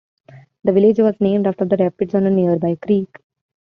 [0.63, 3.19] The village was named after the rapids on a nearby creek.